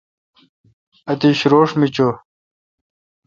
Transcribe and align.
اتش 1.11 1.39
روݭ 1.51 1.69
می 1.79 1.87
چو۔ 1.95 2.07